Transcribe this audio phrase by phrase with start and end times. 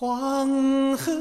[0.00, 1.12] 黄河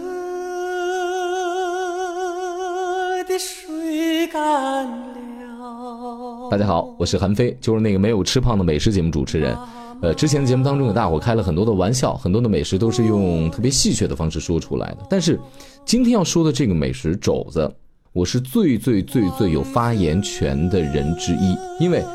[3.27, 6.47] 的水干了。
[6.51, 9.57] 大家好，我是韩飞，就是那个没有吃胖的美食节目主持人。
[10.03, 14.97] 呃，之前的节目当中，给大伙开了很多的玩笑，很多的美食都是用特别戏谑的方式说出来的。
[15.09, 15.39] 但是
[15.83, 17.67] 今天要说的这个美食肘子，
[18.13, 22.05] 我是最最最最有发言权的人之一，因为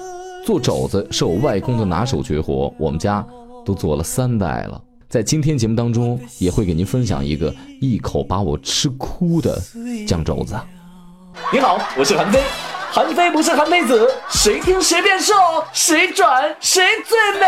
[0.47, 3.27] 做肘子是我外公的拿手绝活，我们家
[3.65, 4.81] 都做了三代了。
[5.13, 9.61] 在今天节目当中，也会给您分享一个一口把我吃哭的
[10.09, 10.59] 酱肘子。
[11.53, 12.41] 你好，我是韩飞，
[12.91, 15.35] 韩非不是韩非子，谁听谁变瘦，
[15.75, 17.47] 谁转谁最美。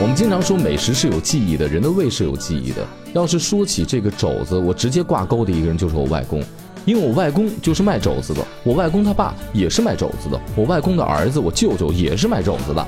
[0.00, 2.82] 我们经常说美食是有记忆的，人的胃是有记忆的。
[3.12, 6.42] 要是说起这个肘子，我直接挂钩的一个人就是我外公，
[6.84, 12.86] 因为我外公就是卖肘子的，我外公他爸也是卖肘子的，我外公的儿子我舅舅也是卖肘子的。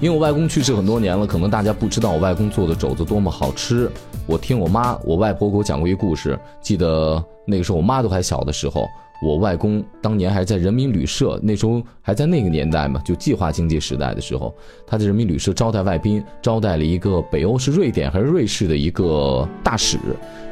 [0.00, 3.88] 因为我外公去世很多年了，可能大家不知道我外公做的肘子多么好吃。
[4.26, 8.88] 我听我妈、我外婆给我讲过一故事，记得那个时候我妈都还小的时候，
[9.22, 14.52] 我外公当年还在人民旅社，那时候还在那个年代嘛，就计划经济时代的时候，
[14.84, 19.96] 他在人民旅社招待外宾，招待了一个北欧是瑞典还是瑞士的一个大使。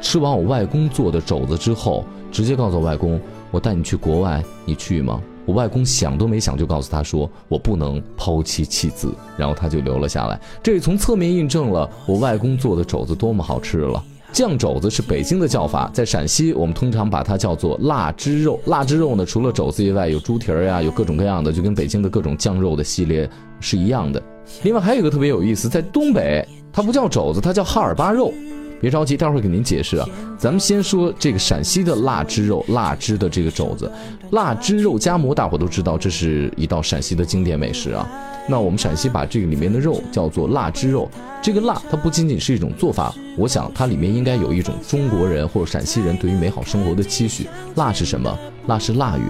[0.01, 10.41] 吃完我外公做的肘子之后，直接告诉外公：“我带你去国外，你去吗？”我外公想都没想就告诉他说：“我不能抛妻弃子。”然后他就留了下来。
[10.63, 14.05] 这也从侧面印证了我外公做的肘子多么好吃了。
[14.33, 18.59] 酱肘子是北京的叫法，在陕西我们通常把它叫做腊汁肉。
[18.67, 23.29] 腊汁肉呢，除了肘子以外，有猪蹄儿呀，有各种各样的，就跟北京的各种酱肉的系列
[23.61, 24.23] 是一样的。
[24.63, 28.33] 另外还有一个特别有意思，在东北它不叫肘子，它叫哈尔巴肉。
[28.81, 30.09] 别着急，待会儿给您解释啊。
[30.39, 33.91] 咱们先说这个陕西的腊汁肉，腊汁的这个肘子，
[34.31, 38.09] 腊汁肉夹馍，大伙都知道，这是一道陕西的经典美食啊。
[38.49, 41.09] 那我们陕西把这个里面的肉叫做腊汁肉，
[41.43, 47.47] 这个腊它不仅仅是一种做法，我想它里面应该有一种中国人或者陕西人对于美好生活的期许。
[47.77, 48.37] 腊是什么？
[48.67, 49.25] 腊是腊月。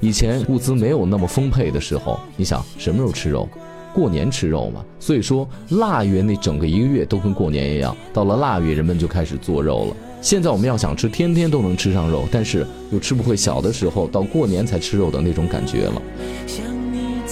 [0.00, 3.48] 以前物资没有那么丰沛的时候，你想什么时候吃肉？
[3.94, 7.96] 过年吃肉嘛，所以说腊月那整个一个月都跟过年一样。
[8.12, 9.96] 到了腊月，人们就开始做肉了。
[10.20, 16.02] 现在我们要想吃，天天都能吃上肉，但是又吃不会小的时候到过年才吃肉的那种感觉了。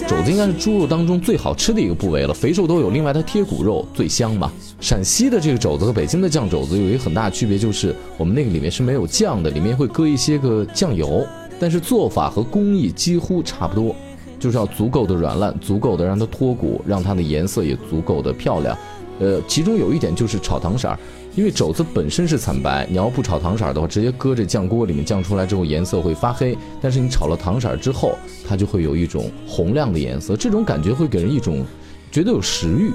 [0.07, 2.91] 肘子应该是猪肉当中最好吃的一个部位了，肥瘦都有。
[2.91, 4.53] 另外它贴骨肉最香嘛。
[4.79, 11.27] 陕西的这个肘子和北京的酱肘子有一个很大区别，就是我们那个里面是没有酱的，里面会搁一些个酱油，
[11.59, 13.97] 但是做法和工艺几乎差不多。
[14.39, 18.77] 就是要足够的软烂，足够的让它脱骨，让它的颜色也足够的漂亮。
[19.19, 20.99] 呃，其中有一点就是炒糖色儿，
[21.35, 26.57] 因为肘子本身是惨白，你要不炒糖色儿的话，直接搁这酱锅里面酱出来之后颜色会发黑。
[26.83, 28.13] 但是你炒了糖色儿之后，
[28.47, 31.65] 它就会有一种红亮的颜色，这种感觉会给人一种
[32.13, 32.93] 觉得有食欲。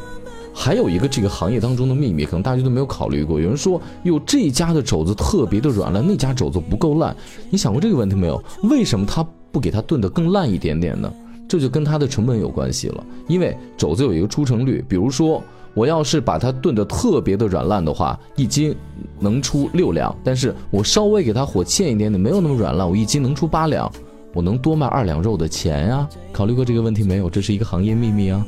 [0.54, 3.40] 还有一个这个行业当中的秘密，可能大家都没有考虑过。
[3.40, 7.16] 有人说，哟，这家的肘子特别的软烂，那家肘子不够烂。
[7.50, 8.44] 你想过这个问题没有？
[8.64, 11.12] 为什么他不给它炖得更烂一点点呢？
[11.52, 18.74] 这就跟它的成本有关系了，因为肘子有一个出成率，比如说我要是把它炖得特别的软烂的话，一斤
[19.20, 23.92] 能出六两，但是我稍微给它火欠一点点，没有那么软烂，我一斤能出八两，
[24.34, 26.08] 我能多卖二两肉的钱呀。
[26.32, 27.30] 考虑过这个问题没有？
[27.30, 28.46] 这是一个行业秘密啊。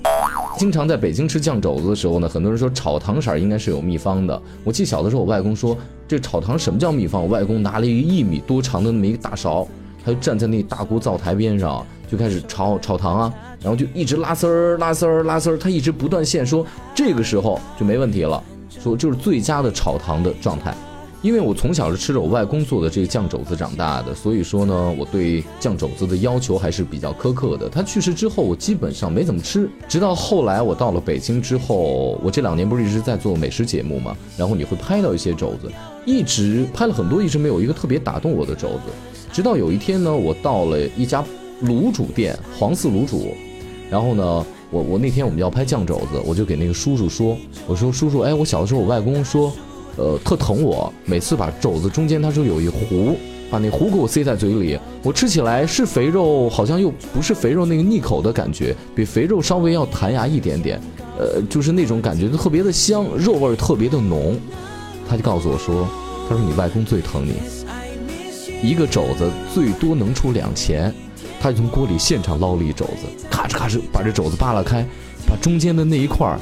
[0.57, 4.41] 经常在北京吃酱肘子的时候呢，很多人说炒糖色应该是有秘方的。
[4.63, 5.77] 我记小的时候，我外公说
[6.07, 7.21] 这炒糖什么叫秘方？
[7.21, 9.67] 我外公拿了一个一米多长的那么一个大勺，
[10.05, 11.85] 他就站在那大锅灶台边上。
[12.05, 20.75] 就开始炒炒糖啊，然后就一直拉丝儿拉丝儿拉丝儿，他一直不断线，说这个时候就没问题了，说就是最佳的炒糖的状态。
[21.23, 27.67] 因为我从小是吃着我外公做的这个酱肘子长大的，所以说呢，我对酱肘子的要求还是比较苛刻的。
[27.67, 35.71] 他去世之后，我基本上没怎么吃，直到后来我到了北京之后，我这两年不是一直在做美食节目嘛，然后你会拍到一些肘子，
[36.05, 38.91] 一直拍了很多，一直没有一个特别打动我的肘子。
[39.33, 41.21] 直到有一天呢，我到了一家。
[41.63, 43.33] 卤煮店，黄四卤煮，
[43.89, 49.49] 然后呢，我我那天我们要拍酱肘子，我就给那个叔叔说，我说叔叔，哎，我小的时候我外公说，
[49.95, 53.15] 呃，特疼我，每次把肘子中间他说有一糊，
[53.49, 60.81] 把那糊给我塞在嘴里，我吃起来是肥肉，好像又不是肥肉那个腻口的感觉，比肥肉稍微要弹牙一点点，
[61.17, 64.35] 呃，就是那种感觉特别的香，肉味特别的浓，
[65.07, 65.87] 他就告诉我说，
[66.27, 67.35] 他说你外公最疼你，
[68.63, 70.91] 一个肘子最多能出两钱。
[71.39, 74.85] 他就从锅里现场捞了一肘子，咔哧咔哧把这肘子扒拉开，
[75.27, 76.39] 把中间的那一块儿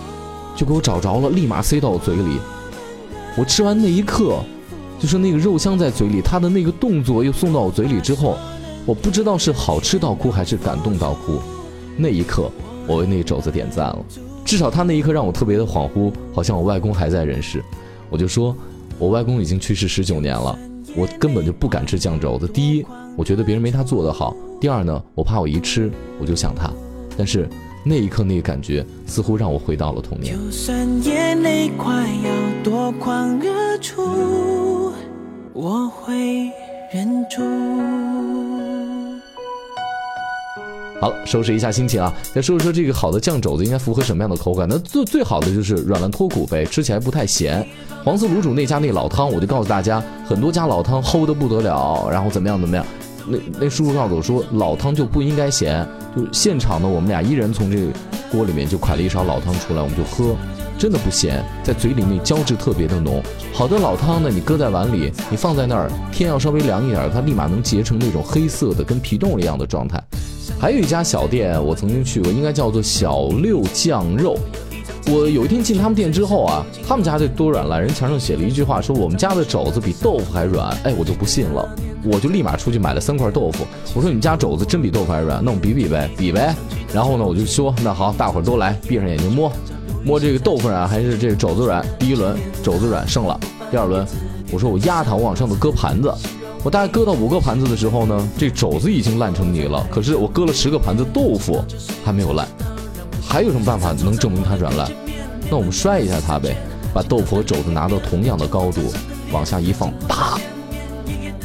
[0.55, 2.37] 就给我找着了，立马塞到我嘴里。
[3.35, 4.43] 我吃完那一刻，
[4.99, 8.37] 就是那个肉香在嘴里，他的那个动作又送到我嘴里之后，
[8.85, 11.39] 我不知道是好吃到哭还是感动到哭。
[11.97, 12.51] 那一刻，
[12.85, 14.05] 我为那肘子点赞了。
[14.45, 17.63] 至少他那一刻让我特别的恍惚，好像我外公还在人世。
[18.09, 18.55] 我就说，
[18.99, 20.59] 我外公已经去世十九年了，
[20.95, 22.47] 我根本就不敢吃酱肘子。
[22.47, 22.85] 第一，
[23.15, 26.69] 我觉得别人没他做的好；第二呢，我怕我一吃我就想他。
[27.17, 27.47] 但是
[27.83, 30.35] 那一刻那个感觉，似乎让我回到了童年。
[30.35, 31.93] 就算眼泪快
[32.23, 34.93] 要夺眶而出，
[35.53, 36.49] 我会
[36.93, 37.41] 忍住。
[41.01, 44.67] 好，收拾一下心情啊，再说一说这个好的酱肘子应该符合什么样的口感？
[44.69, 47.67] 那最最好的就是软烂脱骨呗，吃起来不太咸。
[48.05, 52.85] 黄色卤煮那家那老汤，我就告诉大家，很多家老汤齁的不得了，然后怎么样怎么样。
[53.25, 55.83] 那那叔叔告诉我说，老汤就不应该咸，
[56.15, 57.87] 就现场呢，我们俩一人从这个
[58.31, 60.35] 锅里面就㧟了一勺老汤出来，我们就喝，
[60.77, 63.23] 真的不咸，在嘴里面胶质特别的浓。
[63.51, 69.99] 好的老汤呢，你搁在碗里，你放在那儿，天要稍微凉一点，它立马能结成那种黑色的跟皮冻一样的状态。
[70.59, 74.37] 还有一家小店，我曾经去过，应该叫做小六酱肉。
[75.07, 80.69] 我有一天进他们店之后啊，他们家这多软烂，人墙上写了一句话，说我们家的肘子比豆腐还软。
[80.83, 81.67] 哎，我就不信了，
[82.03, 83.65] 我就立马出去买了三块豆腐。
[83.95, 86.55] 我说你们家肘子真比豆腐还软，那我们比比呗，比呗。
[86.93, 89.51] 然后呢，我就说那好，大伙儿都来，闭上眼睛摸，
[90.05, 91.83] 摸这个豆腐软还是这个肘子软。
[91.97, 93.39] 第一轮肘子软胜了，
[93.71, 94.05] 第二轮
[94.51, 96.13] 我说我压它，我往上头搁盘子。
[96.63, 99.83] 我大概搁到五个盘子的时候呢，这肘子已经烂成泥了。
[99.89, 101.63] 可是我搁了十个盘子，豆腐
[102.05, 102.47] 还没有烂。
[103.27, 104.91] 还有什么办法能证明它软烂？
[105.49, 106.55] 那我们摔一下它呗，
[106.93, 108.93] 把豆腐和肘子拿到同样的高度，
[109.31, 110.39] 往下一放，啪，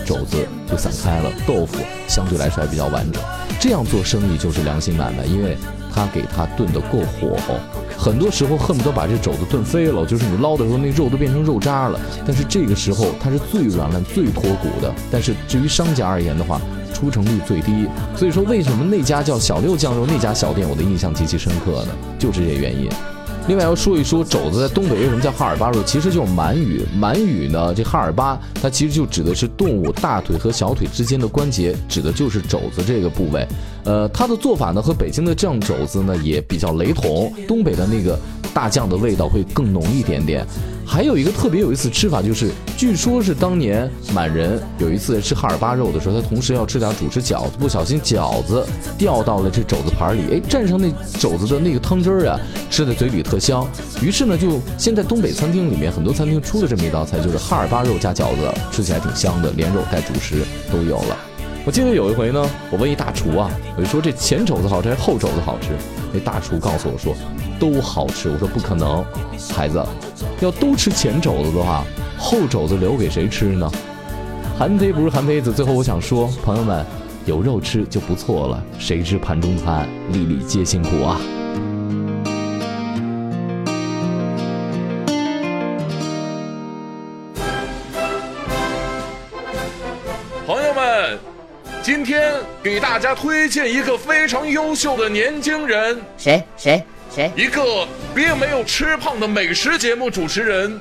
[0.05, 3.23] 肘子就散开了，豆腐相对来说还比较完整。
[3.59, 5.57] 这样做生意就是良心买卖，因为
[5.95, 7.55] 他给它炖得够火候。
[8.07, 11.99] 很多时候恨不得把这肘子炖飞了，就是你捞的时候那肉都变成肉渣了。
[12.25, 14.95] 但是这个时候它是最软烂、最脱骨的。
[15.11, 16.61] 但是至于商家而言的话，
[16.95, 17.89] 出成率最低。
[18.15, 21.93] 所以说为什么那家叫小六酱肉那家小店我的印象极其深刻呢？
[22.17, 22.89] 就是这原因。
[23.49, 26.83] 另外要说一说肘子在东北为什么叫哈尔巴肉，其实就是满语。
[26.99, 33.47] 满语呢，这哈尔巴它其实就指的是动物大腿和小腿之间的关节，指的就是肘子这个部位。
[33.85, 38.19] 呃，它的做法呢和北京的酱肘子呢也比较雷同，东北的那个
[38.53, 40.45] 大酱的味道会更浓一点点。
[40.87, 48.65] 还有一个特别有意思吃法，就是据说是当年满人有一次吃哈尔巴肉的时候，他同时要吃点主食饺子，不小心饺子
[48.97, 50.89] 掉到了这肘子盘里，哎，蘸上那
[51.19, 52.41] 肘子的那个汤汁儿啊，
[52.71, 53.67] 吃在嘴里特香。
[54.01, 60.37] 于是呢，就现在东北餐厅里面很多餐厅出了这么一道菜，就是哈尔巴肉加饺子，吃起来挺香的，连肉带主食
[60.73, 61.17] 都有了。
[61.65, 65.71] 我记得有一回呢，我问一大厨啊，我就说这前肘子好吃还是后肘子好吃？
[66.13, 67.13] 那大厨告诉我说
[67.59, 68.31] 都好吃。
[68.31, 69.05] 我说不可能，
[69.53, 69.85] 孩子，
[70.41, 71.85] 要都吃前肘子的话，
[72.19, 73.71] 后肘子留给谁吃呢？
[74.59, 75.53] 韩非不是韩非子。
[75.53, 76.85] 最后我想说，朋友们，
[77.25, 81.19] 有肉吃就不错了，谁知盘中餐，粒粒皆辛苦啊。
[90.47, 91.19] 朋友们，
[91.83, 97.33] 今天给大家推荐一个非常优秀的年轻人，谁谁谁？
[97.35, 97.63] 一个
[98.17, 100.81] 并没有吃胖的美食节目主持人，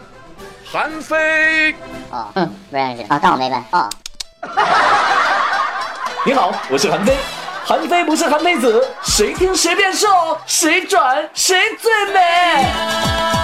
[0.63, 1.73] 韩非。
[2.09, 3.89] 哦，嗯，不认识啊，当我没问哦。
[6.25, 7.13] 你好，我是韩非。
[7.65, 10.07] 韩非不是韩非子，谁听谁变瘦，
[10.45, 13.34] 谁转谁最美。